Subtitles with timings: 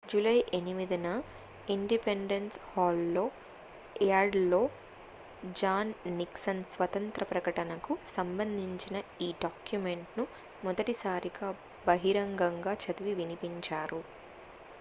[0.03, 1.07] July 8న
[1.67, 3.03] independence hall
[4.03, 4.61] యార్డ్లో
[5.59, 8.97] John Nixon స్వాతంత్ర ప్రకటనకు సంబంధించిన
[9.21, 10.25] ఈ డాక్యుమెంట్ను
[10.63, 11.49] మొదటిసారిగా
[11.85, 14.01] బహిరంగంగా చదివి వినిపించారు